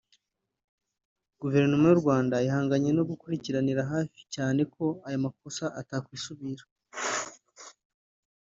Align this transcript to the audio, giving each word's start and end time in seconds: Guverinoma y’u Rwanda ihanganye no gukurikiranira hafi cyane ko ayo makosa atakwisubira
Guverinoma 1.41 1.85
y’u 1.87 2.01
Rwanda 2.01 2.35
ihanganye 2.47 2.89
no 2.93 3.03
gukurikiranira 3.09 3.81
hafi 3.93 4.21
cyane 4.35 4.61
ko 4.73 4.85
ayo 5.07 5.19
makosa 5.25 5.65
atakwisubira 5.81 6.63